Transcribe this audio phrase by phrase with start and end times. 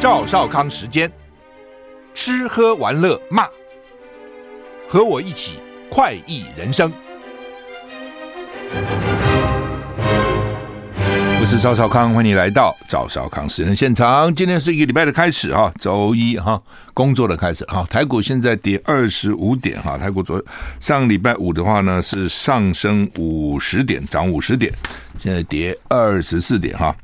[0.00, 1.12] 赵少康时间，
[2.14, 3.46] 吃喝玩乐骂，
[4.88, 5.58] 和我一起
[5.90, 6.90] 快意人生。
[11.38, 14.34] 我是赵少康，欢迎你来到赵少康时间现场。
[14.34, 16.58] 今天是一个礼拜的开始哈，周一哈，
[16.94, 17.84] 工作的开始哈。
[17.90, 20.42] 台股现在跌二十五点哈，台股昨
[20.80, 24.72] 上礼拜五的话呢是上升五十点，涨五十点，
[25.18, 26.96] 现在跌二十四点哈。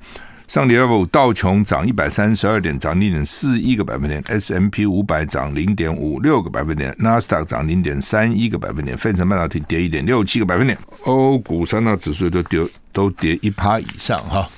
[0.48, 10.78] 上礼拜五道琼涨一百三十二点，涨零点四一个百分点；S&P 五百涨零点五六个百分点；纳斯达克涨零点三一个百分点；费城半导体跌一点六七个百分点。
[11.04, 12.60] 欧股三大指数都跌
[12.92, 14.48] 都跌一趴以上哈。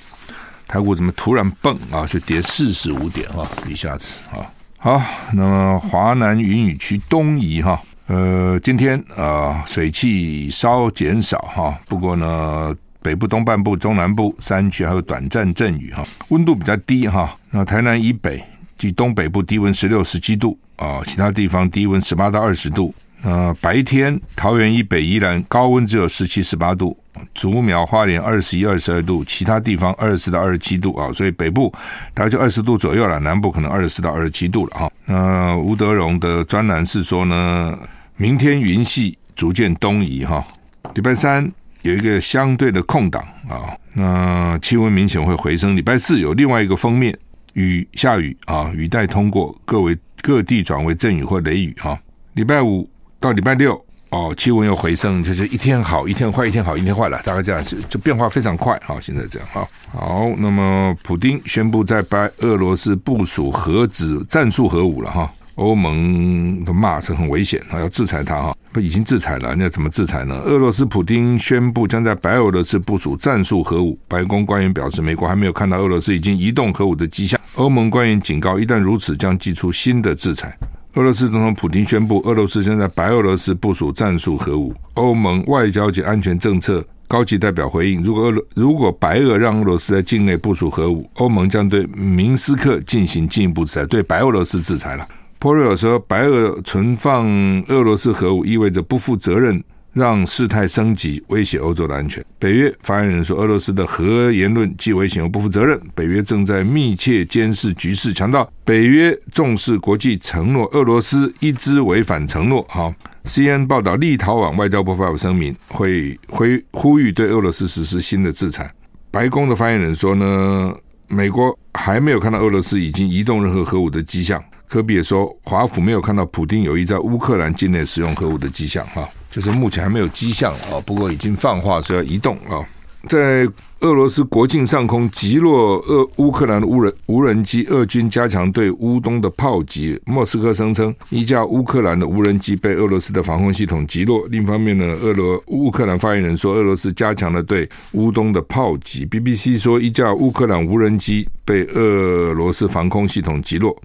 [0.67, 2.05] 台股怎么突然蹦啊？
[2.05, 4.45] 就跌四十五点哈，一下子啊。
[4.77, 5.01] 好，
[5.33, 12.75] 那么华南云雨区东移哈，呃，今天啊水汽稍减少哈，不过呢。
[13.09, 17.35] 北部东半部、中南部山区还有短暂阵雨哈，温度比较低哈。
[17.49, 18.39] 那台南以北
[18.77, 22.93] 及东北部低温十六、十七度啊，其他地方低温十八到二十度。
[23.23, 26.95] 那白天桃园以北依然高温只有十七、十八度，
[27.33, 31.11] 竹苗、花莲二十一、二十二度，其他地方二十四到二十七度啊。
[31.11, 31.73] 所以北部
[32.13, 34.91] 大概就二十度左右了，南部可能二十四到二十七度了哈。
[35.05, 37.75] 那吴德荣的专栏是说呢，
[38.17, 40.45] 明天云系逐渐东移哈，
[40.93, 41.51] 礼拜三。
[41.89, 45.75] 有一个相对的空档啊，那气温明显会回升。
[45.75, 47.17] 礼拜四有另外一个封面
[47.53, 51.99] 雨下雨啊，雨带通过，各为各地转为阵雨或雷雨哈。
[52.33, 52.87] 礼拜五
[53.19, 58.97] 到礼拜六哦，气温又回升，就是一天好一天坏，一天好一天坏了，大概这样就就变化非常快哈。
[59.01, 65.31] 现在这样哈，好，那么普丁宣布在白俄罗斯部署核子战术核武了哈。
[65.59, 70.35] 欧盟的骂是很危险啊，要制裁他哈，不已经制裁了，那怎么制裁呢？
[70.45, 77.39] 俄罗斯普京宣布将在白俄罗斯部署战术核武，白宫官员表示，美国还没有看到俄罗斯已经移动核武的迹象。
[77.55, 80.57] 欧盟官员警告，一旦如此，将祭出新的制裁。
[80.95, 84.73] 俄罗斯总统普京宣布，俄罗斯将在白俄罗斯部署战术核武。
[84.93, 95.05] 欧盟外交及安全政策高级代表回应：如果俄罗如果白俄让俄罗斯在境内部署核武，欧盟将对明斯克进行进一步制裁，对白俄罗斯制裁了。
[95.39, 97.25] 波瑞尔说，白俄存放
[97.69, 99.63] 俄罗斯核武意味着不负责任，
[99.93, 102.23] 让事态升级，威胁欧洲的安全。
[102.37, 105.79] 北约发言人说，俄罗斯的核言论既危险又不负责任。
[105.95, 112.61] 北约正在密切监视局势，强调北约重视国际承诺，俄罗斯一直违反承诺。
[112.63, 118.69] 哈，CNN 报道，立陶宛外交部发表声明，会会呼吁对俄罗斯实施新的制裁。
[119.09, 120.75] 白宫的发言人说呢，
[121.07, 124.43] 美国还没有看到俄罗斯已经移动任何核武的迹象。
[124.69, 130.77] 科比也说，华府没有看到普丁有意在乌克兰境内使用核武的迹象，哈，就是目前还没有迹象啊。
[130.85, 132.61] 不过已经放话说要移动啊，
[133.07, 133.47] 在
[133.79, 139.99] 俄罗斯国境上空击落俄乌克兰的无人无人机，俄军加强对乌东的炮击。
[140.05, 144.27] 莫斯科声称一架乌克兰的无人机被俄罗斯的防空系统击落。
[144.29, 149.05] 另一方面呢，俄罗乌克兰发言人说，俄罗斯加强了对乌东的炮击。
[149.07, 153.75] BBC 说，一架乌克兰无人机被俄罗斯防空系统击落。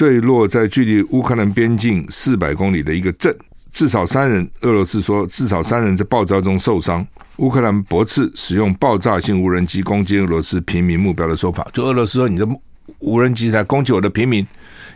[0.00, 3.36] 坠落在距离乌克兰边境四百公里的一个镇，
[3.70, 4.50] 至少三人。
[4.62, 7.06] 俄罗斯说，至少三人在爆炸中受伤。
[7.36, 11.68] 乌克兰驳斥使用爆炸性无人机攻击俄罗斯平民目标的说法。
[11.74, 12.48] 就俄罗斯说，你的
[13.00, 14.40] 无人机在攻击我的平民，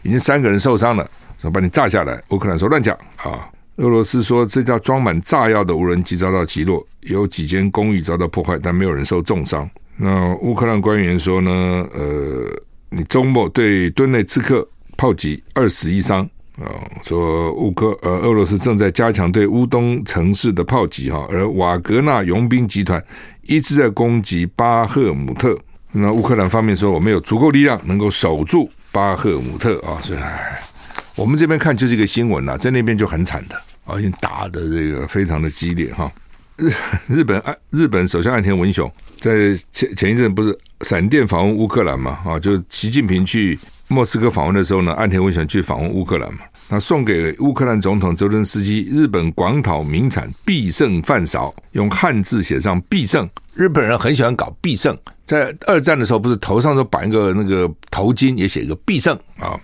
[0.04, 1.06] 已经三个人受伤了，
[1.38, 2.18] 说把你炸下来。
[2.30, 3.46] 乌克兰说乱讲啊！
[3.76, 9.68] 俄罗斯说，这架装满炸药的无人机遭到击落，有几间公寓遭到破坏，但没有人受重伤。
[9.98, 11.52] 那乌克兰官员说呢？
[11.92, 12.50] 呃，
[12.88, 14.66] 你周末对顿内茨克。
[15.04, 16.26] 炮击二死一伤
[16.56, 16.64] 啊！
[17.02, 23.04] 说乌克呃俄罗斯正在加强对乌东城市的炮击哈，而瓦格纳佣兵集团
[23.42, 25.58] 一直在攻击巴赫姆特。
[25.92, 30.00] 那乌克兰方面说，我们有足够力量能够守住巴赫姆特啊！
[30.00, 30.18] 所以，
[31.16, 36.10] 我们这边看就是一个新闻呐，在那边就很惨的，而且打的这个非常的激烈哈。
[36.56, 36.72] 日
[37.08, 38.90] 日本岸日本首相岸田文雄
[39.20, 42.20] 在前前一阵不是闪电访问乌克兰嘛？
[42.24, 43.58] 啊，就是习近平去。
[43.88, 46.40] 莫斯科访问的时候呢，岸田文雄去访问乌克兰嘛，
[46.70, 53.28] 那送给乌克兰总统泽伦斯基日本广岛名产必胜饭勺，用汉字写上必胜。
[53.52, 54.96] 日本人很喜欢搞必胜，
[55.26, 59.54] 在二战的时候不是头上都绑一个那个头巾，也写一个必胜啊。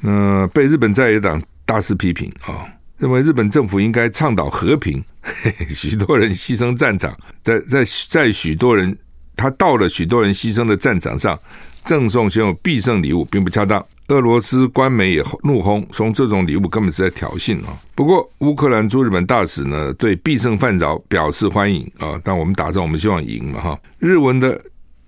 [0.00, 2.68] 那被日本在野党大肆批评啊，
[2.98, 8.96] 认为日本政府应该倡导和平，嘿嘿，许多人牺牲战场，在在在许多人
[9.34, 11.36] 他到了许多人牺牲的战场上。
[11.82, 17.76] 赠送选有必胜礼物并不恰当，俄罗斯官媒也怒轰，说这种礼物根本是在挑衅啊！
[17.94, 22.20] 不过乌克兰驻日本大使呢，对必胜饭勺表示欢迎啊！
[22.22, 23.80] 但我们打仗，我们希望赢嘛哈！
[23.98, 24.60] 日文的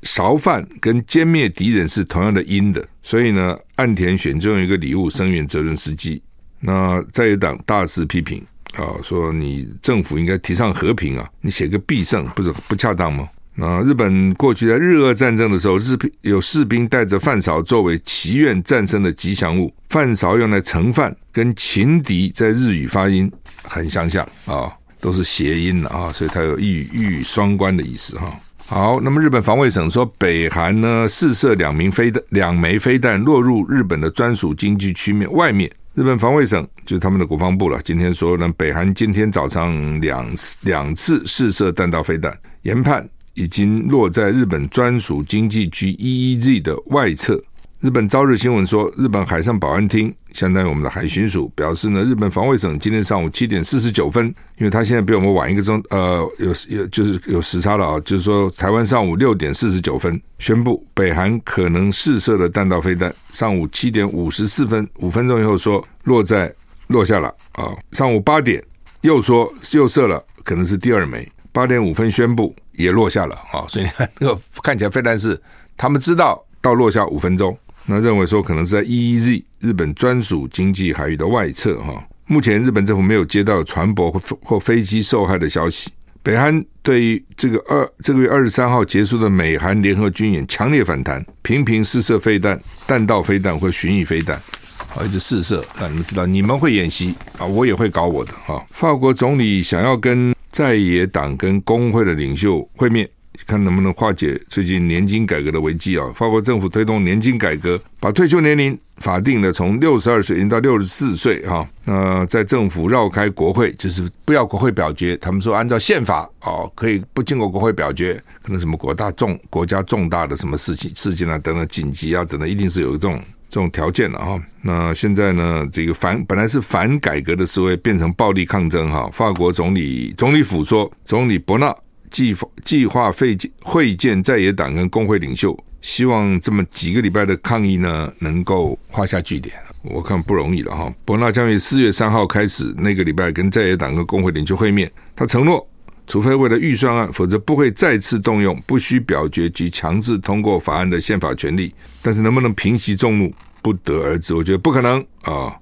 [0.03, 6.21] 勺饭跟歼灭敌人是同样的音的，所以呢，岸田选中一个礼物声援泽伦斯基。
[6.59, 8.45] 那在野党大肆批评
[8.75, 13.29] 啊，说你政府应该提倡和平啊，你写个必胜不是不恰当吗？
[13.57, 23.31] 啊日本过去在日俄战争的时候，日有士兵带着饭勺作为祈愿战胜的吉祥物，饭勺用来盛饭，跟情敌在日语发音
[23.63, 28.35] 很相像啊，都是谐音的啊，所以它有一语一语双关的意思哈。
[28.69, 35.71] 好，那么日本防卫省说，北韩呢试射两名飞弹，两枚飞弹落入日本的专属经济区面外面。
[35.95, 47.43] 日本防卫省就是他们的国防部了，今天说呢，北韩今天早上两次两次试射弹道飞弹，研判已经落在日本专属经济区 EEZ 的外侧。
[47.81, 54.25] 日本朝日新闻说，日本海上保安厅相当于我们的海巡署表示呢，日本防卫省今天上午七点四十九分，
[54.57, 66.55] 因为他现在比我们晚一个钟，呃，有有就是有时差了啊，就是说台湾上午六点四十九分宣布北韩可能试射的弹道飞弹，上午七点五十四分五分钟以后说落在
[66.87, 68.63] 落下了啊，上午八点
[69.01, 73.87] 又说又射了，可能是第二枚，八点五分宣布也落下了啊，所以
[74.19, 75.41] 那个看起来飞弹是
[75.77, 77.57] 他们知道到落下五分钟。
[77.87, 85.91] 那认为说可能是在 EEZ 日本专属经济海域的外侧哈，目前日本政府没有接到船舶或或飞机受害的消息。
[86.23, 92.57] 北韩对于这个二这个月二十三号结束的美韩联合军演强烈反弹，频频试射飞弹、
[92.87, 94.41] 弹道飞弹或巡弋飞弹，
[94.87, 95.65] 好一直试射。
[95.81, 98.65] 让你们知道你们会演习啊，我也会搞我的哈。
[98.71, 103.09] 法国总理想要跟在野党跟工会的领袖会面。
[103.47, 106.07] 看能不能化解最近年金改革的危机啊！
[106.15, 111.67] 法国政府推动年金改革，把退休年龄法定的从六十二岁延到六十四岁哈。
[111.87, 115.17] 那在政府绕开国会，就是不要国会表决。
[115.17, 123.21] 他们说按照宪法哦，可以不经过国会表决，可能什么国大重国家重大的什么事情事情啊等等紧急啊等等，一定是有这种
[123.53, 124.43] 这种条件了哈。
[124.63, 129.07] 那现在呢，这个反本来是反改革的示威变成暴力抗争哈。
[129.13, 131.73] 法国总理总理府说，总理伯纳。
[132.11, 139.55] 计计划会会见在野党跟工会领袖，希望这么几个礼拜的抗议呢，能够画下句点。
[139.81, 140.93] 我看不容易了哈。
[141.07, 144.93] 伯纳将于四月三号开始那个礼拜跟在野党跟工会领袖会面。
[145.17, 145.67] 他承诺，
[146.07, 151.75] 除非为了预算案，否则不会再次动用不需表决及强制通过法案的宪法权利。
[152.03, 153.33] 但是能不能平息众怒，
[153.63, 154.35] 不得而知。
[154.35, 155.55] 我觉得不可能啊。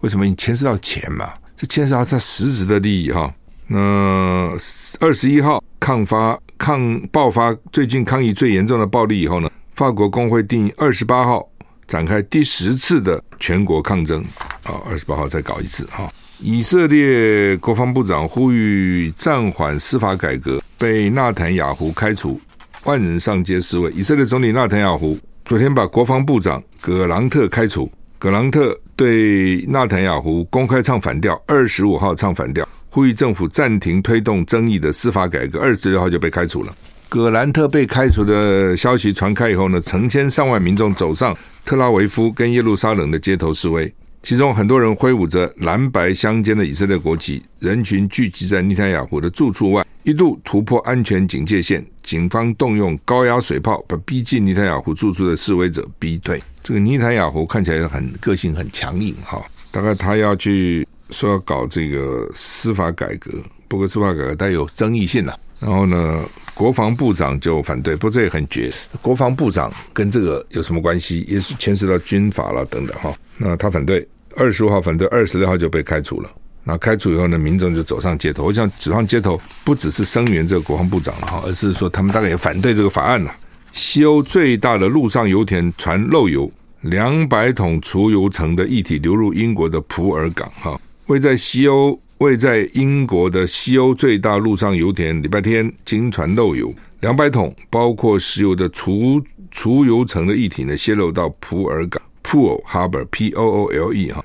[0.00, 0.26] 为什么？
[0.26, 3.32] 你牵涉到钱嘛，这牵涉到他实质的利益哈。
[3.66, 4.54] 那
[5.00, 11.48] 二十一号抗发抗爆发最近抗议最严重的暴力以后呢，法国工会定二十八号
[11.86, 14.22] 展开第十次的全国抗争
[14.64, 16.06] 啊，二十八号再搞一次哈。
[16.40, 22.40] 以色列国防部长呼吁暂缓司法改革，被纳坦雅胡开除，
[22.84, 23.90] 万人上街示威。
[23.92, 32.68] 以色列总理纳坦雅胡昨天把国防部长葛朗特开除，葛朗特对纳坦雅胡公开唱反调，二十五号唱反调。
[32.90, 36.74] 呼吁政府暂停推动争议的司法改革，二十六号就被开除了。
[37.08, 43.92] 葛兰特被开除的消息传开以后呢，成千上万民众走上特拉维夫跟耶路撒冷的街头示威，
[44.24, 56.42] 其中很多人挥舞着蓝白相间的以色列国旗，人群聚集在尼坦雅胡的住处外，一度突破安全警戒线，警方动用高压水炮把逼近尼坦雅胡住处的示威者逼退。
[56.62, 60.88] 这个尼坦雅胡看起来很个性很强硬哈，大概他要去。
[61.10, 63.30] 说要搞这个司法改革，
[63.68, 65.38] 不过司法改革带有争议性了。
[65.60, 68.72] 然后呢，国防部长就反对，不过这也很绝。
[69.02, 71.20] 国防部长跟这个有什么关系？
[71.28, 73.14] 也是牵涉到军法了等等哈。
[73.36, 74.04] 那他反对，
[74.36, 76.30] 二十五号反对，二十六号就被开除了。
[76.64, 78.44] 那开除以后呢，民众就走上街头。
[78.44, 83.30] 我想走上街头不只是声援这个国防部长了哈，而是说他们大概也反对这个法案了。
[83.72, 86.50] 西欧最大的陆上油田船漏油，
[86.80, 90.80] 两百桶储油层的液体流入英国的普洱港哈。
[91.06, 102.00] 位在西欧、位在英国的西欧最大陆上油田，礼拜天经传漏油，两百桶包括石油的储储油层的液体呢，泄漏到普洱港
[102.34, 104.24] （Pool Harbor P O O L E） 哈，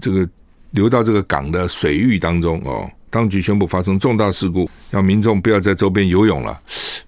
[0.00, 0.28] 这个
[0.70, 2.88] 流到这个港的水域当中哦。
[3.10, 6.58] 当局宣布发生重大事故，让民众不要在周边游泳了。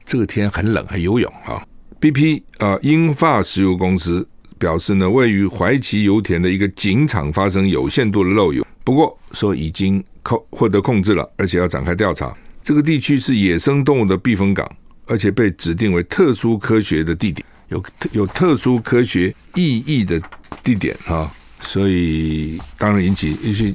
[0.04, 1.64] 这个天很冷，还游泳啊
[2.00, 8.66] ？BP 啊，英发石油公司表示呢，位于怀奇油田的一个井场发生有限度的漏油。
[8.82, 12.34] 不过说已经控获得控制了，而且要展开调查。
[12.62, 14.70] 这个地区是野生动物的避风港，
[15.06, 20.20] 而且被指定为特殊科学的地点，有特有特殊科学意义的
[20.62, 21.28] 地点啊，
[21.60, 23.74] 所以当然引起一些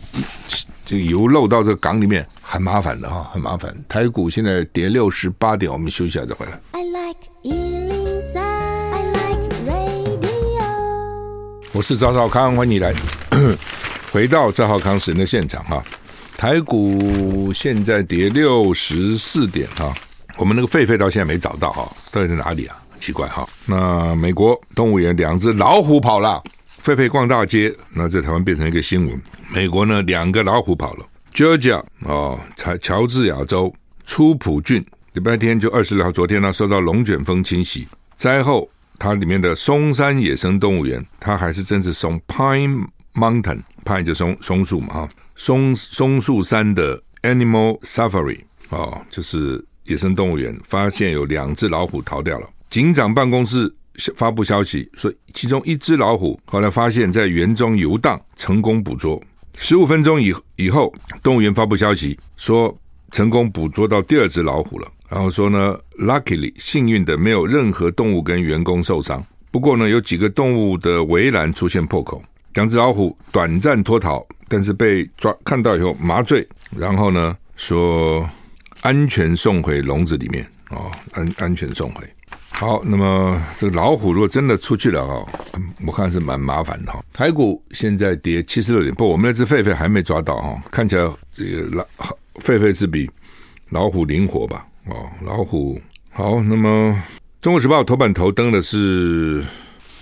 [0.85, 3.75] 这个油漏到这个港里面很麻烦的哈，很麻烦。
[3.89, 6.53] 台股现在跌六十八点，我们休息一下再回来。
[6.71, 7.29] I like
[11.73, 12.93] 我是赵少康，欢迎你来
[14.11, 15.83] 回到赵少康时的现场哈、
[16.37, 19.95] 台股现在跌六十四点哈、啊，
[20.37, 22.78] 我们那个狒狒到现在没找到哈、啊，到底在哪里啊？
[22.99, 23.47] 奇怪哈。
[23.67, 26.43] 那美国动物园两只老虎跑了，
[26.83, 29.21] 狒狒逛大街，那在台湾变成一个新闻。
[29.53, 33.73] 美国呢，两个老虎跑了，Georgia 哦，乔乔治亚州
[34.05, 38.69] 初普郡，礼拜天就二十号，昨天呢受到龙卷风侵袭，灾后。
[39.01, 48.41] 它里面的松山野生动物园，它还是真是松 Pine Mountain，Pine 就松松树嘛哈，松松树山的 Animal Safari
[48.71, 52.49] 哦，就是野生动物园，发现有两只老虎逃掉了。
[52.69, 53.73] 警长办公室
[54.15, 59.21] 发布消息说，其中一只老虎后来发现在园中游荡，成功捕捉。
[59.57, 62.75] 十五分钟以以后，动物园发布消息说，
[63.11, 64.88] 成功捕捉到第二只老虎了。
[65.09, 69.25] 然后说呢，luckily 幸运的没有任何动物跟员工受伤。
[69.49, 72.21] 不过呢，有几个动物的围栏出现破口，
[72.53, 76.47] 两只老虎短暂脱逃，但是被抓看到以后麻醉，
[76.77, 78.29] 然后呢说
[78.81, 82.07] 安全送回笼子里面哦，安安全送回。
[82.59, 85.25] 好，那么这个老虎如果真的出去了哦，
[85.87, 87.01] 我看是蛮麻烦的哈。
[87.13, 91.85] 台股现在跌七十六点，不，我们那只狒狒还没抓到哈，看起来这个老
[92.41, 93.09] 狒狒是比
[93.69, 94.67] 老虎灵活吧。
[94.87, 95.79] 哦，老虎
[96.11, 96.41] 好。
[96.41, 96.89] 那么，
[97.41, 99.41] 《中国时报》头版头登的是，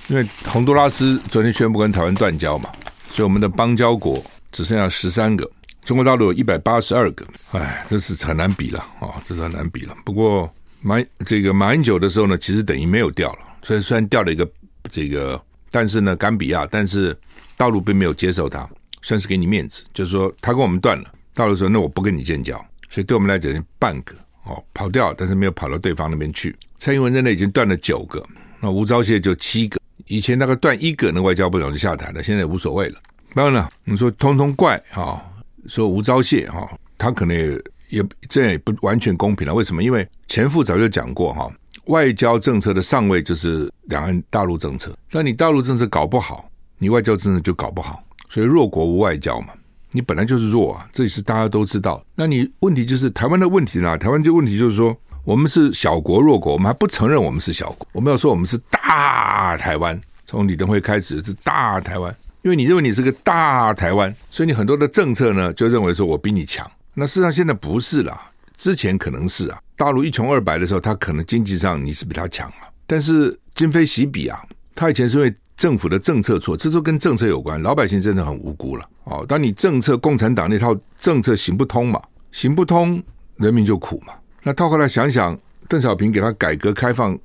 [0.07, 2.71] 因为洪都拉斯昨天宣布跟台湾断交嘛，
[3.11, 4.19] 所以我们的邦交国
[4.51, 5.47] 只剩下十三个，
[5.85, 7.23] 中国大陆有一百八十二个。
[7.51, 9.95] 哎，这是很难比了啊，这是很难比了。
[10.03, 14.50] 不过马这个马英九的时候呢，其实等于没有掉了，所以虽然掉了一个
[14.89, 15.41] 这个，
[15.72, 17.17] 但是呢，甘比亚，但是
[17.55, 18.69] 大陆并没有接受他，
[19.01, 22.57] 算是给你面子，就是说他跟我们断了，大陆说那我不跟你建交，
[22.89, 24.15] 所以对我们来讲半个。
[24.50, 26.55] 哦，跑掉，但是没有跑到对方那边去。
[26.79, 28.25] 蔡英文在那已经断了九个，
[28.62, 29.77] 那吴钊燮就七个。
[30.05, 32.98] 以前那个断一个，那外交部长就下台了，现在也无所谓了。
[33.34, 35.22] 当然了，你说通通怪哈，
[35.67, 36.65] 说吴钊燮哈，
[36.98, 39.53] 他可能也也这也不完全公平了。
[39.53, 39.84] 为什么？
[39.84, 41.51] 因为前夫早就讲过哈，
[41.86, 44.96] 外交政策的上位就是两岸大陆政策。
[45.12, 48.03] 那你大陆政策搞不好，你外交政策就搞不好。
[48.29, 49.48] 所以弱国无外交嘛。
[49.91, 52.03] 你本来就是弱啊，这也是大家都知道。
[52.13, 53.98] 那你问题就是台湾的问题呢？
[53.98, 57.88] 台湾这个问题就是说，我们是小国弱国，我们还不承认我们是小国。
[57.94, 66.70] 我们要说我们是大台湾，从李登辉开始是大台湾，因为你认为你是个大台湾，所以你很多的政策呢就认为说我比你强。
[66.99, 68.19] 那事实上现在不是啦，
[68.57, 74.41] 之前可能是啊，大陆一穷二白的时候，他可能经济上你是比他强啊，但是今非昔比啊，
[74.73, 75.33] 他以前是因为。
[75.57, 77.59] 政府的政策错，这都跟政策有关。
[77.59, 79.25] 老百姓真的很无辜了哦。
[79.27, 81.99] 当你政策共产党那套政策行不通嘛，
[82.31, 83.01] 行不通，
[83.37, 84.13] 人民就苦嘛。
[84.43, 85.35] 那套过来想想，
[85.67, 87.17] 邓小平给他改革开放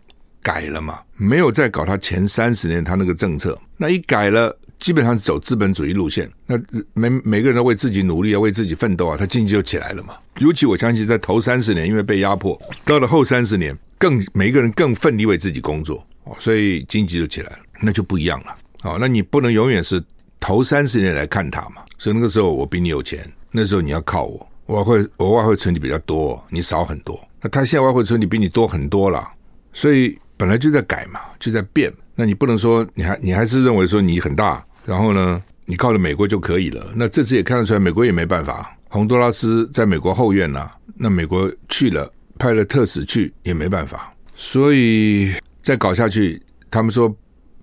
[0.42, 3.60] 改了嘛，没有再搞他前三十年他那个政策。
[3.76, 6.28] 那一改了，基本上走资本主义路线。
[6.44, 6.60] 那
[6.92, 10.14] 每每个人都为自己努力啊，为自己奋斗啊，他经济就起来了嘛。
[10.38, 17.58] 尤其我相信，在头三十年因为被压迫，到了后三十年，更每个人更奋力为自己工作哦，所以经济就起来了。
[17.80, 20.02] 那就不一样了，哦，那你不能永远是
[20.40, 27.16] 头三十年来看他嘛，所以那个时候我比你有钱，那时候你要靠我，我会我外汇存底比较多，你少很多。
[27.40, 29.28] 那他现在外汇存底比你多很多了，
[29.72, 31.92] 所以本来就在改嘛，就在变。
[32.14, 36.86] 那你不能说你还你还是认为说你很大，然后呢，你靠着美国就可以了。
[36.94, 38.76] 那这次也看得出来，美国也没办法。
[38.88, 44.12] 洪都拉斯在美国后院呐，那美国去了，派了特使去也没办法。
[44.36, 47.14] 所以再搞下去，他们说。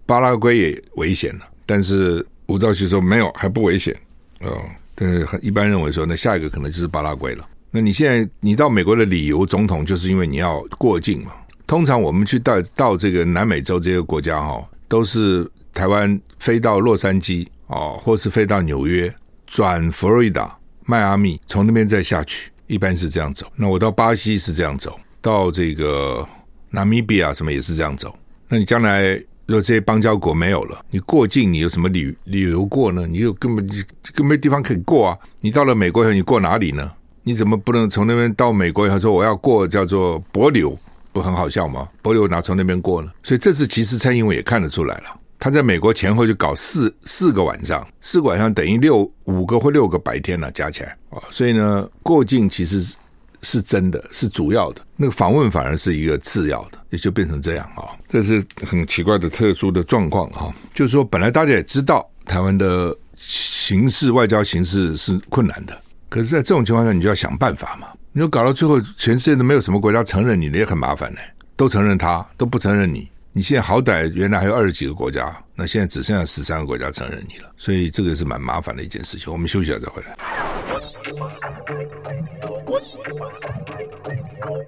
[0.05, 3.95] 巴拉圭也危险了，但是吴兆旭说没有，还不危险
[4.41, 4.59] 哦。
[4.95, 7.47] 但是很一般认为说，那下一个可能就是巴拉圭了。
[7.69, 11.31] 那你现在你到美国的理由，总统就是因为你要过境嘛。
[11.67, 15.47] 通常我们去到到这个南美洲这些国家哈，都是
[15.79, 19.13] 台湾飞到洛杉矶哦，或是飞到纽约，
[19.47, 20.53] 转佛罗里达、
[20.85, 23.47] 迈阿密，从那边再下去，一般是这样走。
[23.55, 26.27] 那我到巴西是这样走，到这个
[26.69, 28.13] 纳米比亚什么也是这样走。
[28.49, 29.13] 那你将来？
[29.45, 33.07] 如果这些邦交国没有了，你过境你有什么理理由过呢？
[33.07, 35.17] 你又根本根本没地方可以过啊！
[35.39, 36.91] 你到了美国以后，你过哪里呢？
[37.23, 40.77] 你怎么不能从那边到美国以后说我要过叫做帛琉，
[41.11, 41.89] 不很好笑吗？
[42.03, 43.11] 帛琉哪从那边过呢？
[43.23, 52.95] 所以这次其实蔡英文也看得出来了，他在美国前后就搞四四个晚上，四个晚上等于六五个或六个白天了，加起来啊，所以呢，过境其实是。
[53.41, 60.53] 是真的，是主要的，那个访问反而是一个次要的，也就变成这样啊，这是很奇怪的特殊的状况啊。
[60.73, 67.87] 就是说，本来大家也知道台湾的形势、外交形势是困难的，可是，在这种情况下，你就要想办法嘛。
[68.11, 71.19] 你说搞到最后，全世界都没有什么国家承认你，也很麻烦呢。
[71.55, 79.31] 都承认他，都不承认你，你现在好歹原来还有二十几个国家，那现在只剩下十三个国家承认你了，所以这个是蛮麻烦的一件事情。
[79.31, 80.17] 我们休息了再回来。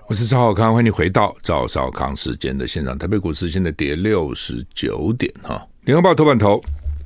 [0.07, 2.97] 我是赵少康，欢迎你回到赵少康时间的现场。
[2.97, 5.61] 台北股市现在跌六十九点哈。
[5.81, 6.61] 联合报头版头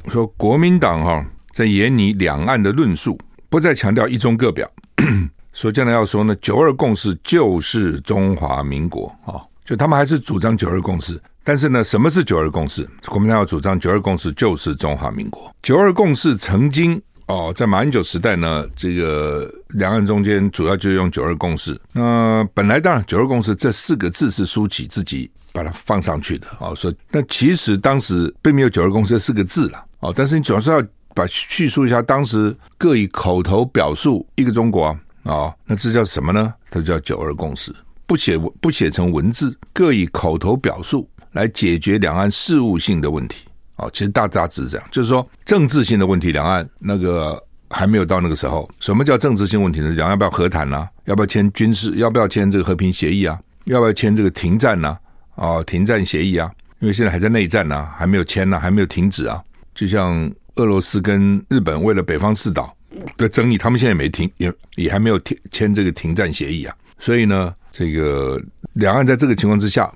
[0.09, 3.17] 说，国民党哈在研拟两岸的论述，
[3.49, 4.71] 不再强调一中各表，
[5.51, 11.19] 说将来要说呢，九二共识就是中华民国啊，就他们还是主张九二共识。
[11.45, 12.85] 但是呢，什么是九二共识？
[13.05, 15.55] 国民党要主张九二共识就是中华民国。
[15.61, 21.79] 九二共识曾经哦，在马英九时代呢，这个两岸中间主要就用九二共识。
[21.93, 30.83] 那本来当然九二共识这四个字是苏起自己把它放上去的哦，说那其实当时并没有九二共识这四个字了哦，但是你主要是要
[31.13, 36.51] 把叙述一下当时各以口头表述一个中国啊，哦，那这叫什么呢？
[36.71, 37.71] 它叫九二共识，
[38.07, 41.07] 不写不写成文字，各以口头表述。
[41.35, 43.43] 来解决两岸事务性的问题，
[43.75, 47.37] 哦，其实大大致是这样，就是说政治性的问题，两岸那个
[47.69, 48.69] 还没有到那个时候。
[48.79, 49.89] 什么叫政治性问题呢？
[49.89, 50.89] 两岸要不要和谈啊？
[51.03, 51.93] 要不要签军事？
[51.97, 53.37] 要不要签这个和平协议啊？
[53.65, 54.97] 要不要签这个停战呢？
[55.35, 56.49] 啊，停战协议啊？
[56.79, 59.43] 因为现在还在内战呢，还没有签呢，还没有停止啊。
[59.73, 62.73] 就像俄罗斯跟日本为了北方四岛
[63.17, 66.73] 的争议，他们现在也没停，也也还没有签签这个停战协议啊。
[66.97, 69.91] 所以呢，这个两岸在这个情况之下。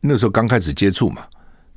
[0.00, 1.22] 那时候刚开始接触嘛，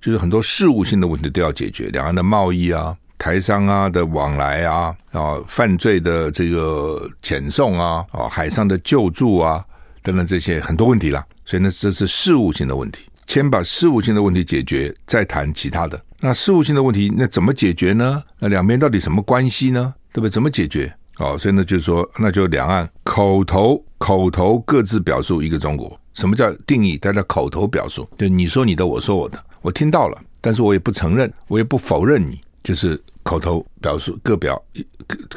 [0.02, 9.64] 就是很多事务性的问题都要解决，两岸的贸易啊、台商啊的往来啊，啊，犯罪的这个遣送啊，啊，海上的救助啊
[10.02, 11.26] 等等这些很多问题啦。
[11.46, 16.00] 所以呢，这是事务性的问题，先把事务性的问题解决，再谈其他的。
[16.20, 18.22] 那事务性的问题，那怎么解决呢？
[18.40, 19.94] 那两边到底什么关系呢？
[20.12, 20.30] 对不对？
[20.30, 20.94] 怎么解决？
[21.18, 26.00] 哦，所以呢，就是说，那就两岸口头口头各自表述一个中国。
[26.20, 26.98] 什么叫定义？
[26.98, 34.62] 大家口头表述，就你说你的，我说我的，我听到了，但是我也不承认，我也不否认你，就是口头表述各表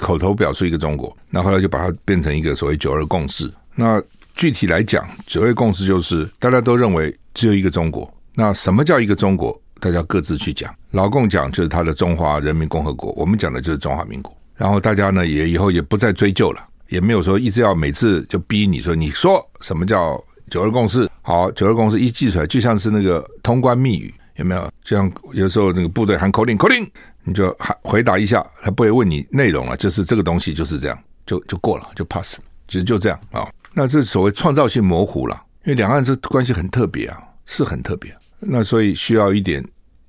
[0.00, 3.48] 口头表述一个中国，那后来就把它变成一个所谓九二共识。
[3.76, 4.02] 那
[4.34, 8.12] 具体来讲，九二共识就是大家都认为只有一个中国。
[8.34, 9.56] 那什么叫一个中国？
[9.78, 10.74] 大家各自去讲。
[10.90, 14.36] 老共讲就是他的中华人民共和国，我们讲的就是中华民国。
[14.56, 20.20] 然后大家呢也以后也不再追究了，也没有说一直要每次就逼你说，你说什么叫。
[20.52, 24.70] 九二共识，好，九二共识一记出来，就像是那个通关密语，有没有？
[24.84, 26.86] 就像有时候那个部队喊口令，口令，
[27.24, 32.38] 你就喊回答一下，他不会问你内容了，就是这个东西就是这样，就就过了，就 pass，
[32.68, 39.66] 其实就这样啊、那这所谓创造性模糊了，因为两岸这关系很特别啊，是很特别，那所以需要一点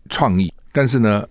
[0.10, 1.26] 创意，但是呢，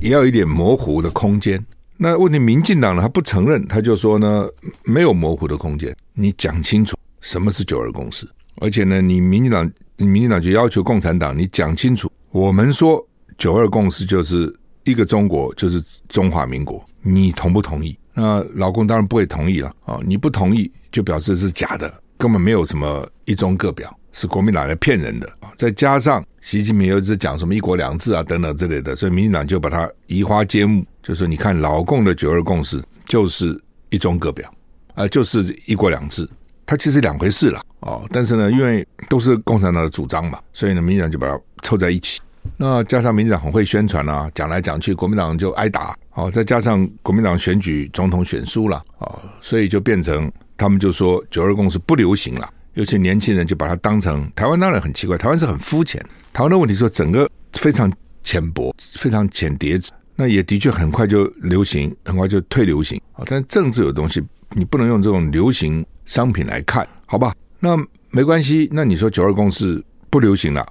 [0.00, 1.62] 也要一点模糊的空间。
[1.98, 4.48] 那问题，民进党呢，他不承认，他就说呢，
[4.84, 8.26] 没有模糊的空间，你讲清楚什么是九二共识。
[8.60, 17.96] 而且呢，你民进党，你民进党就要求共产党，你讲清楚，我们说九二共识就是一个中国，就是中华民国，你同不同意？
[18.14, 20.00] 那老共当然不会同意了啊！
[20.04, 25.52] 你不同意，就表示是假的，根本没有什么一中各表，是国民党来骗人的啊！
[25.56, 33.56] 再加上习近平又一直讲什么一国两制啊等等之类的，所以民进党就把它移花接木，就说你看老共的九二共识就是
[33.90, 34.52] 一中各表，
[34.94, 36.28] 啊，就是一国两制。
[36.70, 42.20] 它其实两回事了哦，但是呢，因为都是共产党的主张嘛，所以呢，民进党就把它凑在一起。
[42.58, 46.30] 那加上民进党很会宣传啊，讲来讲去，国民党就挨打哦。
[46.30, 52.46] 再加上国民党选举总统选输了哦，所以就变成他们就说九二共识不流行了。
[52.74, 55.98] 尤其年轻人就把它当成台湾，当然很奇怪，台湾是很肤浅。
[56.34, 57.90] 台湾的问题说整个非常
[58.22, 63.24] 浅薄，非常浅碟子，那也的确很快就流行，很快就退流行啊。
[63.24, 65.82] 但政治有东西，你不能用这种流行。
[66.08, 67.76] 商品来看，好吧，那
[68.10, 68.66] 没关系。
[68.72, 70.66] 那你说九二共识不流行了，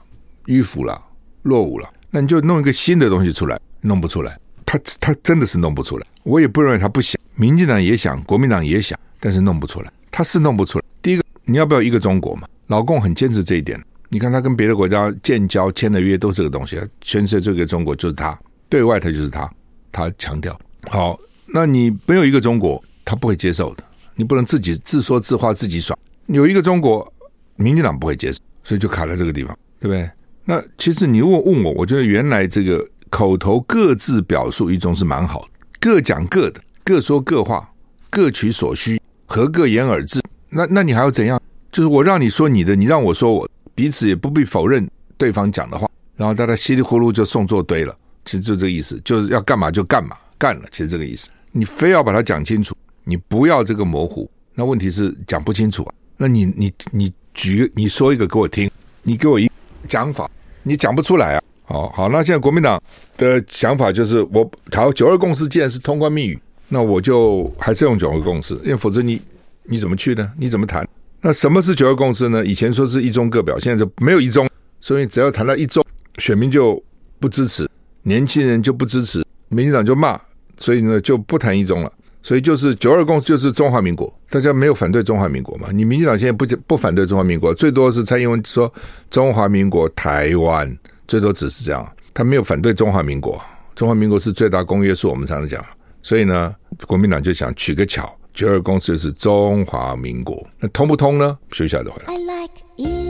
[0.47, 0.99] 迂腐了，
[1.43, 4.37] 落伍了，那你就弄一个新的东西出来，弄不出来。
[4.65, 6.07] 他他真的是弄不出来。
[6.23, 9.93] 我也不认为他不想，民进党也想，国民党也想，但是弄不出来。
[10.11, 10.85] 他是弄不出来。
[11.03, 12.47] 第一个，你要不要一个中国嘛？
[12.65, 13.79] 老共很坚持这一点。
[14.09, 19.47] 你看他跟别的国家建交签的约都是这个东西，宣示这个中国就是他，对外他就是他，
[19.91, 20.59] 他强调。
[20.89, 21.17] 好，
[21.53, 23.83] 那你没有一个中国，他不会接受的。
[24.17, 27.13] 你不能自己自说自话自己爽，有一个中国，
[27.55, 30.09] 民进党不会接受，所以就卡在这个地方，对不对？
[30.43, 35.47] 那其实你如果问我，我觉得原来这个口头各自表述一种是蛮好，
[35.79, 37.71] 各讲各的，各说各话，
[38.09, 40.19] 各取所需，合各言而至。
[40.49, 41.39] 那那你还要怎样？
[41.71, 47.95] 就是我让你说你的，你让我说我，彼此也不必否认对方讲的话，然后大家稀里糊涂就送作堆了。
[48.25, 51.29] 其实就这个意思，就是要干嘛就干嘛，干了，其实这个意思。
[51.51, 52.75] 你非要把它讲清楚。
[53.07, 55.93] 你不要这个模糊，那问题是讲不清楚啊。
[56.17, 58.69] 那你你你举你说一个给我听，
[59.03, 59.49] 你给我一
[59.87, 60.29] 讲法，
[60.63, 61.41] 你讲不出来啊。
[61.63, 62.81] 好好，那现在国民党
[63.15, 69.21] 的想法就是，我好九二共识既然是通关密语，那我就还是用九二共识，因为否则你
[69.63, 70.29] 你怎么去呢？
[70.37, 70.85] 你怎么谈？
[71.21, 72.45] 那什么是九二共识呢？
[72.45, 74.49] 以前说是一中各表，现在就没有一中，
[74.81, 75.85] 所以只要谈到一中，
[76.17, 76.83] 选民就
[77.19, 77.69] 不支持，
[78.03, 80.19] 年轻人就不支持，民进党就骂，
[80.57, 81.91] 所以呢就不谈一中了。
[82.21, 85.69] 所以就是九二共识就是中华民国，大家没有反对中华民国嘛？
[85.71, 88.71] 你民进党现在不不反对中华民国，最多是蔡英文说
[89.09, 90.77] 中华民国台湾，
[91.07, 93.41] 最多只是这样，他没有反对中华民国。
[93.75, 95.63] 中华民国是最大公约数，我们常常讲。
[96.01, 96.53] 所以呢，
[96.85, 101.37] 国民党就想取个巧，九二共识是中华民国，那通不通呢？
[101.51, 103.06] 休息一下就回来。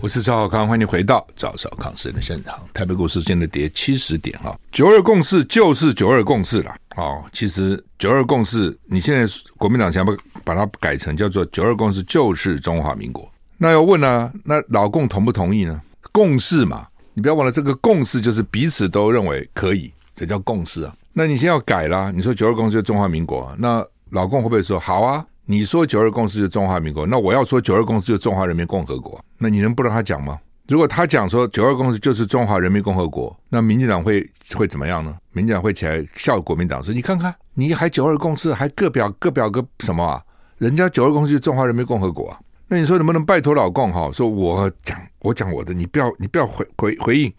[0.00, 2.56] 我是赵少康，欢迎回到赵少康时间的现场。
[2.72, 6.72] 台北股市现在跌七十点哈，九二共识就是九二共识了。
[6.96, 13.28] 哦，其实九二共识，你现在国民党想不把它改成叫做九二共识就是中华民国？
[13.56, 15.80] 那要问呢、啊，那老共同不同意呢？
[16.12, 20.94] 共识嘛，你不要忘了，这个共识就是彼此都认为可以，这叫共识啊。
[21.12, 25.26] 那你先要改啦，你说九二共识就是中华民国，那老共会不会说好啊？
[25.50, 30.38] 你说九二共识是中华民国，那我要说九二共识就是中华人民共和国，那你能不让他讲吗？
[30.66, 35.16] 如果他讲说九二共识就是中华人民共和国，那民进党会会怎么样呢？
[35.32, 40.22] 民进党会起来笑国民党说：“你看看，你还九二共识，还各表各表个什么啊？
[40.58, 42.38] 人家九二共识是中华人民共和国啊！
[42.68, 44.12] 那你说能不能拜托老共哈？
[44.12, 47.32] 说我讲我讲我的，你不要你不要回回回应。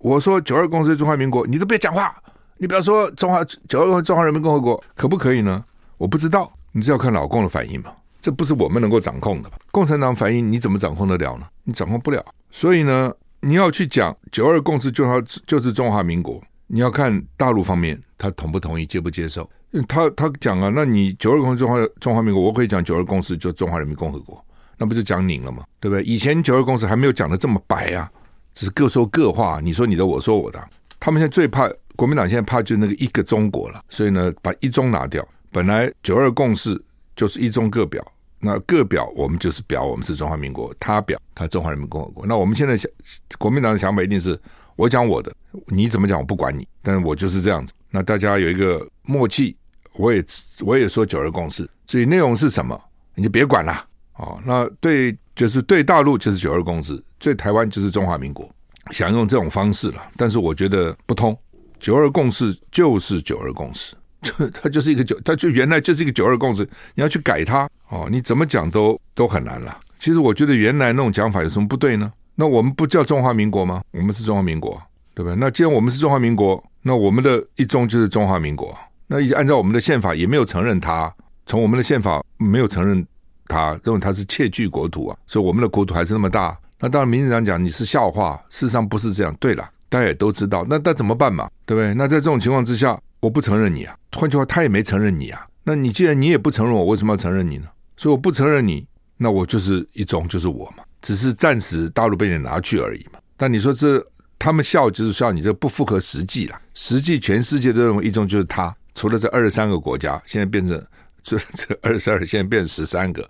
[0.00, 2.14] 我说九二共识是中华民国，你都别讲话，
[2.58, 5.64] 你不要说中华九二共中华人民共和国，可不可以呢？
[5.96, 9.56] 我不知道。”你只要看老共的反应嘛，这不是我们能够掌控的吧？
[9.70, 11.46] 共产党反应你怎么掌控得了呢？
[11.62, 12.20] 你掌控不了。
[12.50, 19.48] 所以呢，你要去讲九二共识就要就是中华民国，你要看大陆方面他同不同意、接不接受。
[19.86, 24.44] 他他讲啊，那你九二共识中华中华民国，我可以讲九二共识就中华人民共和国，
[24.76, 25.62] 那不就讲拧了吗？
[25.78, 26.02] 对不对？
[26.02, 28.10] 以前九二共识还没有讲的这么白啊，
[28.52, 30.68] 只是各说各话，你说你的，我说我的。
[30.98, 35.24] 他们现在最怕国民党现在怕就那个一个中国了，所以呢，把一中拿掉。
[35.54, 36.82] 本来九二共识
[37.14, 38.04] 就是一中各表，
[38.40, 42.26] 那各表我们就是表我们是中华民国，他表他中华人民共和国。
[42.26, 42.90] 那我们现在想，
[43.38, 44.36] 国民党的想法一定是
[44.74, 45.32] 我讲我的，
[45.68, 47.72] 你怎么讲我不管你，但是我就是这样子。
[47.88, 49.56] 那大家有一个默契，
[49.92, 50.24] 我也
[50.58, 52.76] 我也说九二共识，至于内容是什么，
[53.14, 53.86] 你就别管了
[54.16, 54.36] 哦。
[54.44, 58.50] 那对就是对大陆就是九二共识，对台湾就是中华民国，
[58.90, 61.38] 想用这种方式了，但是我觉得不通。
[61.78, 63.94] 九二共识就是九二共识。
[64.24, 69.78] 就 它就是一个九，它就原来就是一个九二共识，你要去改它哦，你怎么讲都都很难了。
[70.00, 72.12] 其实我觉得原来那种讲法有什么不对呢？
[72.34, 73.82] 那我们不叫中华民国吗？
[73.92, 74.80] 我们是中华民国，
[75.14, 75.36] 对不对？
[75.36, 78.76] 那既然我们是中华民国，那我们的一中就是中华民国。
[79.06, 81.14] 那按照我们的宪法也没有承认它，
[81.46, 83.06] 从我们的宪法没有承认
[83.46, 86.56] 它，认为它是窃据国土啊，所以我们的国土还是那么大。
[86.80, 89.34] 那当然，民进党讲你是笑话，事实上不是这样。
[89.38, 91.48] 对了，大家也都知道，那那怎么办嘛？
[91.64, 91.94] 对不对？
[91.94, 92.98] 那在这种情况之下。
[93.24, 95.46] 我不承认你啊，换句话，他也没承认你啊。
[95.62, 97.66] 那你既然你也不承认我，为什么要承认你呢？
[97.96, 103.18] 所以我不承认你，那我就是一中，就是我嘛，只是暂时大陆被你拿去而已嘛。
[103.34, 104.06] 但你说这
[104.38, 110.86] 他们笑就是笑你这不符合实际了，实际全世界都认为一中就是他，除了这二十三个国家，现在变成
[111.22, 113.26] 这这二十二，现在变成十三个，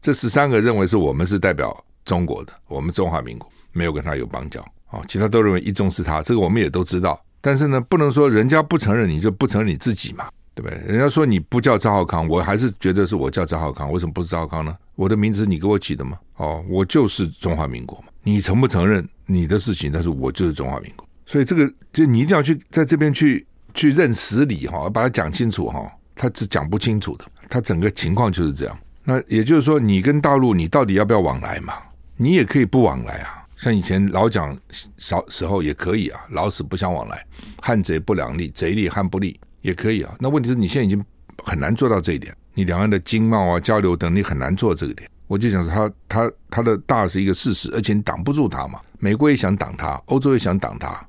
[0.00, 7.22] 这十三个认为是我们是代表中国的，我们中华民国没有跟他有邦交啊，其他都认为一中是他，这个我们也都知道。
[7.46, 10.76] 但是呢，不能说人家不承认你就不承认你自己嘛，对不对？
[10.84, 14.76] 人家说你不叫赵浩康，我还是觉得是我叫赵浩康，为什么不是赵浩康呢？
[14.96, 16.18] 我的名字你给我起的吗？
[16.38, 18.06] 哦，我就是中华民国嘛。
[18.24, 19.92] 你承不承认你的事情？
[19.92, 25.88] 但是我就是中华民国，所以这个就你一定要去在这边去去认实理哈，把它讲清楚哈。
[26.16, 28.76] 他是讲不清楚的，他整个情况就是这样。
[29.04, 31.74] 那也就是说，你跟大陆你到底要不要往来嘛？
[32.16, 33.45] 你也可以不往来啊。
[33.56, 34.56] 像以前老讲
[34.98, 37.26] 小时候也可以啊，老死不相往来，
[37.60, 40.14] 汉贼不两立，贼立汉不立也可以啊。
[40.20, 41.02] 那问题是你现在已经
[41.42, 45.10] 很难做到这一点，你两岸的经贸啊交流等，你很难做这个点。
[45.26, 48.78] 我就想说他他他的大是一个事实，而且你挡不住他嘛。
[48.98, 51.04] 美国也想挡他，欧洲也想挡他，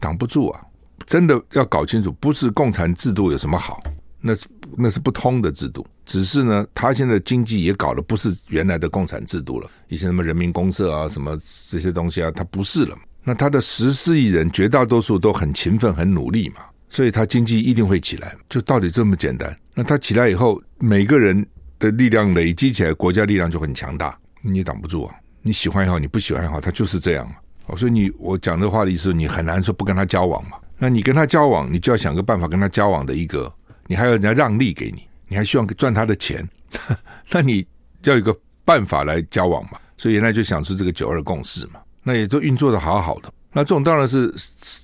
[0.00, 0.60] 挡不住啊。
[1.06, 3.80] 真的要搞清楚，不是共产制度有什么好。
[4.20, 11.36] 那是那是不通的制度，只是呢，他现在经济也搞的不是原来的共产制度了，以前什么人民公社啊，什么
[11.68, 12.96] 这些东西啊，他不是了。
[13.24, 16.56] 那他的十四亿人绝大多数都很勤奋、很努力嘛，
[16.90, 19.56] 所以他经济一定会起来，就道理这么简单。
[19.74, 21.46] 那他起来以后，每个人
[21.78, 25.14] 的力量累积起来，国家力量就很强大，你挡不住啊。
[25.40, 27.32] 你喜欢也好，你不喜欢也好，他就是这样。
[27.76, 30.58] 所以你我讲这话的意思，你很难说不跟他交往嘛。
[30.76, 33.52] 那你跟他交往，你就要想个办法跟他交往的一个。
[33.86, 36.46] 你还要人家让利给你，你还希望赚他的钱，
[37.32, 37.66] 那你
[38.02, 39.78] 要有一个办法来交往嘛。
[39.96, 43.32] 所以原来就想出这个九二共识嘛，那也都运作的好好的。
[43.50, 44.30] 那这种当然是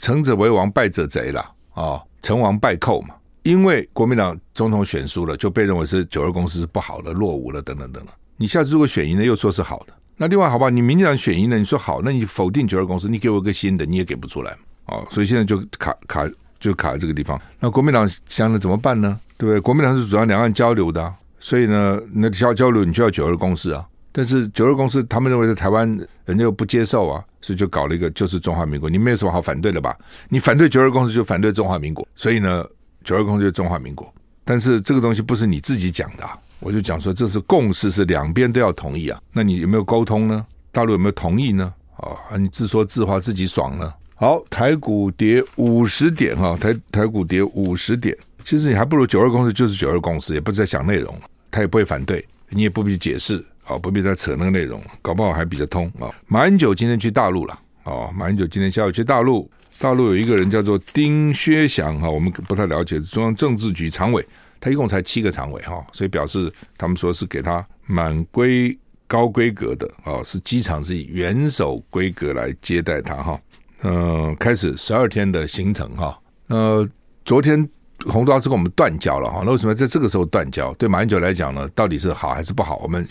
[0.00, 3.14] 成者为王，败者贼了啊，成王败寇嘛。
[3.42, 8.14] 因为国民党总统选输了，就被认为是九二共识是不好的、落伍了等等等等。
[8.38, 9.92] 你下次如果选赢了，又说是好的。
[10.16, 14.56] 那另外，好吧，你民进党选赢了，你说好，那你否定九二共识，你给我一个新的，你也给不出来
[14.86, 15.06] 哦。
[15.10, 16.26] 所以现在就卡卡
[16.60, 17.40] 就卡在这个地方。
[17.60, 19.18] 那国民党想着怎么办呢？
[19.36, 19.60] 对不对？
[19.60, 23.86] 国民党是主张两岸交流的，所以呢，那交交流你就要九二共识啊。
[24.12, 25.88] 但是九二共识他们认为在台湾
[26.24, 29.96] 人家又不接受啊，所以就搞了一个就是中华民国，你没有什么好反对的吧？
[30.28, 32.64] 你反对九二共识就反对中华民国，所以呢。
[33.04, 34.12] 九二共识就是中华民国，
[34.44, 39.18] 但是这个东西不是你自己讲的，啊，我就讲说这是共识，是两边都要同意啊。
[39.32, 40.44] 那你有没有沟通呢？
[40.72, 41.72] 大陆有没有同意呢？
[41.96, 43.90] 啊，你自说自话自己爽呢？
[44.20, 51.16] 好，台股跌五十点哈，台台股跌五十点，其实你还不如九二公司就是九二公司，也不是在讲内容，
[51.52, 56.10] 他也不会反对，你也不必解释啊，不必再扯那个内容，搞不好还比较通啊。
[56.26, 59.48] 马英九今天去大陆了哦，马英九今天下午去大陆。
[59.78, 64.26] 大陆有一个人叫做丁薛祥哈，我们不太了解中央政治局常委，
[64.58, 68.76] 他一共才七个常委哈，所以表示他们说是给他满规
[69.06, 73.40] 高规格的啊，是机场是以元首规格来接待他哈。
[73.82, 76.18] 嗯，开始十二天的行程哈。
[76.48, 76.88] 呃，
[77.24, 77.68] 昨天
[78.06, 80.72] 洪都拉斯跟我们断交了哈，那为什么在这个时候断交？
[80.74, 82.76] 对马英九来讲呢，到底是好还是不好？
[82.82, 83.06] 我们。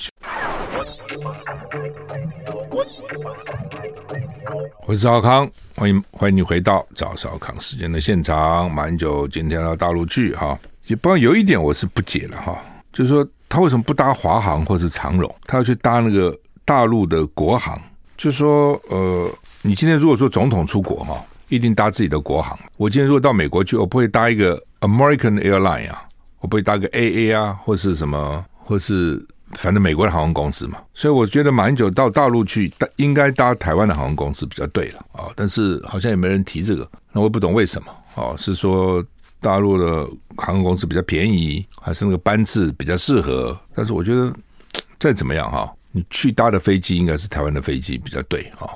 [4.86, 8.72] 我是赵康，欢迎欢迎你回到赵少康时间的现场。
[8.72, 12.58] 马英九今天到大陆去哈，也不过有一点我是不解了哈，
[12.94, 17.80] 就是说他为什么不搭华航或是长荣，他要去搭那个大陆的国航？
[18.16, 19.30] 就是说呃，
[19.68, 22.58] 你今天如果说总统出国哈，一定搭自己的国航。
[22.78, 26.08] 我今天如果到美国去，我不会搭一个 American Airline 啊，
[26.40, 29.24] 我不会搭个 AA 啊，或是什么，或是。
[29.54, 35.32] 反正美国的航空公司嘛，所以我觉得马英九到大陆去，应该搭台湾的航空公司比较对了啊。
[35.38, 38.36] 但是好像也没人提这个，那我也不懂为什么啊？
[38.38, 39.04] 是说
[39.40, 43.58] 大陆的航空公司比较便宜，还是那个班次比较适合？
[43.74, 44.34] 但是我觉得
[45.00, 48.68] 再怎么样哈，你去搭的飞机应该是台湾的飞机比较对啊。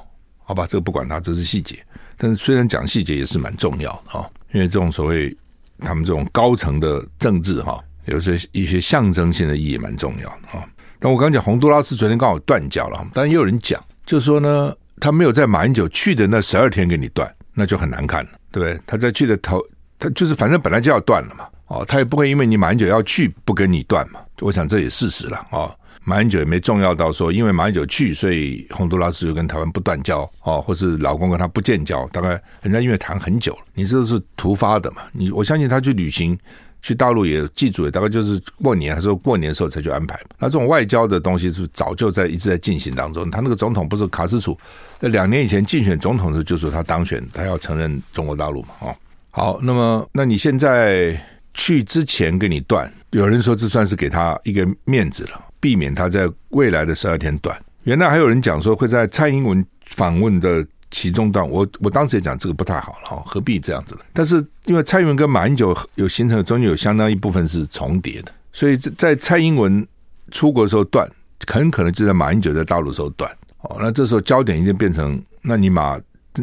[0.43, 1.77] 好吧，这个不管它，这是细节。
[2.17, 5.35] 但是虽然讲细节也是蛮重要的啊，因为这种所谓
[5.79, 7.83] 他们这种高层的政治哈。
[8.05, 10.67] 有些一些象征性的意义蛮重要的哈。
[10.97, 18.81] 但我刚讲洪都拉斯昨天刚好断交了，但也有人讲，就是说呢，他没有在马英九去的那十二天给你断，那就很难看了，对不对？
[18.87, 19.63] 他在去的头，
[19.99, 24.19] 他就是反正本来就要断了嘛，哦，他也不会因为你马英九要去不跟你断嘛。
[24.39, 25.69] 我想这也事实了啊。
[26.03, 32.07] 马英九也没重要到说，因为马英九去，所以洪都拉斯就跟台湾不断交哦，或是老公跟他不建交。
[32.07, 32.29] 大概
[32.61, 35.01] 人家因为谈很久了，你这是突发的嘛。
[35.11, 36.37] 你我相信他去旅行。
[36.83, 40.19] 去大陆也记住，大概就是过年还是过年的时候才去安排。
[40.39, 43.29] 那这种外交的东西是早就在一直在进行当中。
[43.29, 44.57] 他那个总统不是卡斯楚，
[44.99, 48.69] 在两年以前竞选总统的时候就说他当选，他要承认中国大陆嘛。
[48.79, 48.95] 哦，
[49.29, 51.15] 好，那么那你现在
[51.53, 57.57] 去之前给你断，有人说这算是给他一个面子了，避免他在未来的十二天断。
[57.83, 60.67] 原来还有人讲说会在蔡英文访问的。
[60.93, 64.01] 其中段，我我当时也讲这个不太好了哈，何必这样子呢？
[64.11, 69.87] 但是因为蔡英文跟马英九有形成中间有相当一部分是重叠的，所以在蔡英文
[70.31, 71.09] 出国的时候断，
[71.47, 73.31] 很可能就在马英九在大陆的时候断。
[73.61, 75.97] 哦，那这时候焦点已经变成，那你马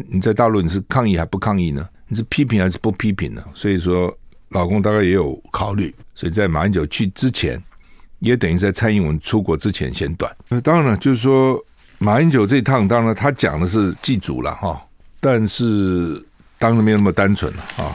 [0.07, 1.87] 你在大陆你是抗议还不抗议呢？
[2.07, 3.43] 你是批评还是不批评呢？
[3.53, 4.11] 所以说，
[4.49, 7.61] 老公大概也有考虑，所以在马英九去之前，
[8.19, 10.35] 也等于在蔡英文出国之前先断。
[10.49, 11.63] 那当然了，就是说。
[12.01, 14.81] 马英九这一趟，当然他讲的是祭祖了哈，
[15.19, 16.25] 但是
[16.57, 17.91] 当然没有那么单纯了啊，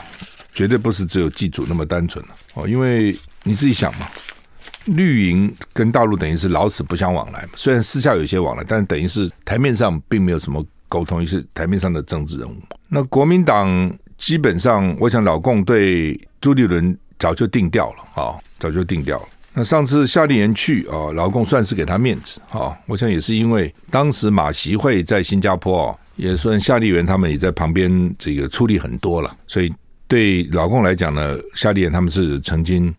[0.53, 4.07] 绝对不是只有祭祖那么单纯了哦，因为你自己想嘛，
[4.85, 12.55] 绿营跟大陆等于是老死不相往来嘛，虽然私下有些往来，但等于是台面上并没有什么沟通，也是台面上的政治人物。
[12.87, 19.27] 那国民党基本上，我想老共对朱立伦早就定调了啊，早就定调了。
[19.57, 22.77] 那上次夏立言去啊，老共算是给他面子啊。
[22.87, 29.73] 我想也是因为当时马习会在新加坡啊，也算夏立言他们也在旁边这个出力很多了，所以
[30.09, 32.93] 对老共来讲呢，夏立言他们是曾经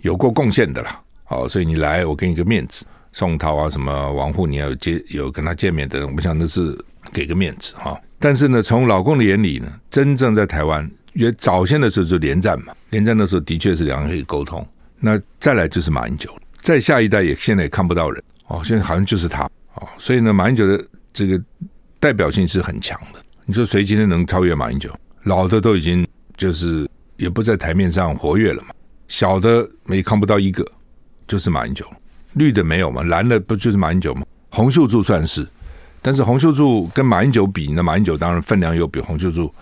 [0.00, 0.98] 有过贡献的啦。
[1.24, 6.74] 好，所以你来，我给你个面子，宋涛啊，什么王沪，你要有接有跟他见面的人，我想那是
[7.12, 8.00] 给个面子哈。
[8.18, 14.66] 但是呢，从老共的眼里呢，真正在台湾，因为早先的时候就连战嘛，连战的时候的确是两个人可以沟通。
[15.04, 21.42] 那再来就是马英九，再下一代也现在也看不到人哦，现在好像就是他哦，所以呢，马英九的这个
[21.98, 23.20] 代表性是很强的。
[23.44, 24.88] 你说谁今天能超越马英九？
[25.24, 28.68] 老的都已经就是也不在台面上活跃了嘛，
[29.08, 30.64] 小的没看不到一个，
[31.26, 31.84] 就是马英九。
[32.34, 34.24] 绿的没有嘛，蓝的不就是马英九吗？
[34.50, 35.44] 洪秀柱算是，
[36.00, 39.52] 但是洪秀柱跟马英九比，那马英九当然分量又比洪秀柱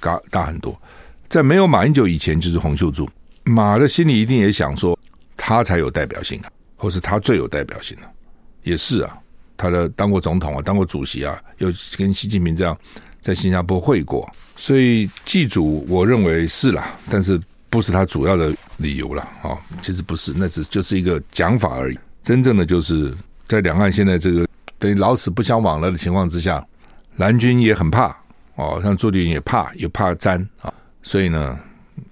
[0.00, 0.76] 大大很多。
[1.28, 3.08] 在没有马英九以前，就是洪秀柱。
[3.48, 4.98] 马的心里一定也想说，
[5.36, 8.06] 他才有代表性啊，或是他最有代表性啊，
[8.62, 9.18] 也是啊。
[9.56, 12.78] 他的当过总统啊，当过主席啊，又跟习近平这样
[13.20, 19.58] 在新加坡会过，所以祭祖我认为是啦，但是不是他主要的理由了啊。
[19.82, 21.98] 其实不是，那只就是一个讲法而已。
[22.22, 23.12] 真正的就是
[23.48, 24.46] 在两岸现在这个
[24.78, 26.64] 等于老死不相往来的情况之下，
[27.16, 28.16] 蓝军也很怕
[28.54, 31.58] 哦，像朱立伦也怕，也怕沾啊，所以呢，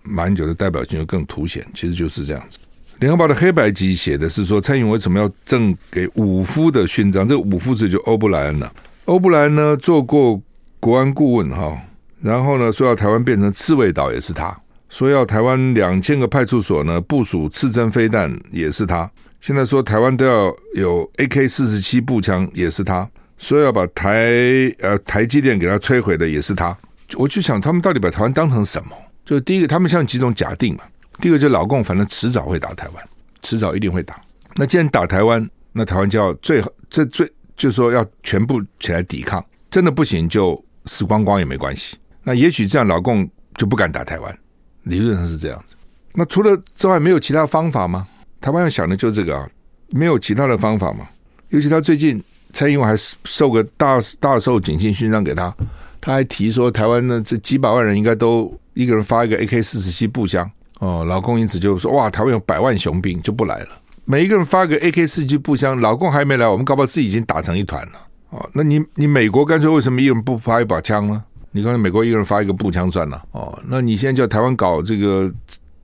[0.09, 1.67] 马英九的代表性就更凸显。
[1.75, 2.59] 其实就是这样子。
[3.01, 7.29] 联合报的黑白集写的是说，蔡英文为什么要赠给五夫的勋章？
[7.29, 8.73] 这个五夫是就欧布莱恩了。
[9.05, 10.41] 欧布莱恩呢做过
[10.81, 11.79] 国安顾问哈，
[12.23, 14.57] 然后呢说要台湾变成刺猬岛也是他，
[14.89, 19.11] 说要台湾两千个派出所呢部署刺针飞弹也是他。
[19.43, 24.33] 现在说台湾都要有 AK 四十七步枪也是他，说要把台
[24.81, 26.75] 呃台积电给他摧毁的也是他。
[27.17, 28.91] 我就想他们到底把台湾当成什么？
[29.27, 30.85] 就第一个，他们像几种假定嘛。
[31.21, 33.05] 第一个就老共，反正迟早会打台湾，
[33.43, 34.19] 迟早一定会打。
[34.55, 39.45] 那既然打台湾，那台湾就要最好，这最就是说要全部起来抵抗。
[39.69, 41.97] 真的不行，就死光光也没关系。
[42.23, 44.39] 那也许这样，老共就不敢打台湾。
[44.85, 45.75] 理论上是这样子。
[46.15, 48.07] 那除了之外，没有其他方法吗？
[48.41, 49.49] 台湾要想的就是这个啊，
[49.91, 51.09] 没有其他的方法吗？
[51.49, 55.55] 尤其他最近蔡英文还受个大大寿景星勋章给他，
[56.01, 60.49] 他还提说台湾呢这几百万人应该都一个人发一个 AK 四十七步枪。
[60.79, 63.69] 哦，老公因此就说哇，台湾有百万雄兵就不来了。
[64.05, 67.93] 每一个人发个 AK 四七步枪，老公还没来，我们搞不好自己已经打成一团了。
[68.31, 71.25] 哦，那你你美国干脆为什么一人不发一把枪呢？
[71.53, 73.25] 你看美国一个人发一个步枪算了。
[73.33, 75.33] 哦，那你现在叫台湾搞这个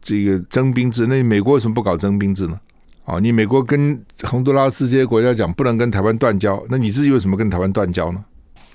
[0.03, 2.61] 这个征兵制，那你美国为什么不搞征兵制呢？
[3.07, 8.23] 哦，你美国跟洪都拉斯这些国家讲不能跟台湾断交，那你自己为什么跟台湾断交呢？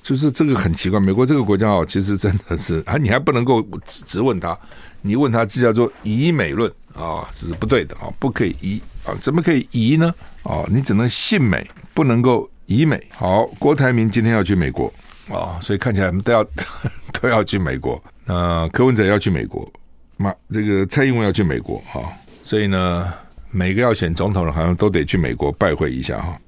[0.08, 4.58] 就是这个很奇怪，美国这个国家哦，其实真的是啊，你还不能够直直问他。
[5.02, 10.16] 你问他，这叫做以美论啊，这是不对的啊，不可以疑啊，怎么可以疑呢？
[10.44, 13.06] 啊，你只能信美，不能够以美。
[13.18, 14.88] 好，郭台铭今天要去美国
[15.30, 16.42] 啊，所以看起来我们都要
[17.20, 18.02] 都要去美国。
[18.24, 19.70] 那柯文哲要去美国，
[20.16, 22.02] 那这个蔡英文要去美国哈，
[22.44, 23.14] 所以呢，
[23.52, 26.40] 每个要选总统的，好像都得去美国拜会一下哈。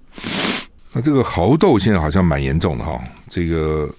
[0.93, 3.89] 那这个猴痘现在好像蛮严重的哈，这个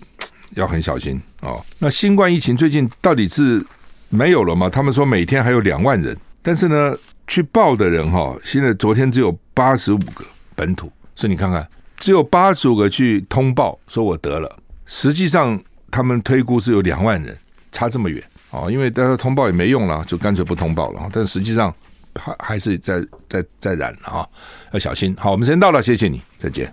[0.55, 1.55] 要很小心啊。
[1.79, 3.64] 那新冠疫情最近到底是？
[4.12, 4.68] 没有了吗？
[4.68, 6.92] 他们说每天还有两万人，但是呢，
[7.29, 10.24] 去报的人哈，现在昨天只有八十五个
[10.57, 11.64] 本土，所以你看看，
[11.96, 15.57] 只有八十五个去通报说我得了，实际上
[15.92, 17.37] 他们推估是有两万人，
[17.70, 18.66] 差这么远啊！
[18.68, 21.09] 因为大家通报也没用了，就干脆不通报了。
[21.12, 21.72] 但实际上
[22.14, 24.26] 还还是在在在染啊，
[24.72, 25.14] 要小心。
[25.18, 26.72] 好，我们时间到了，谢谢你，再见。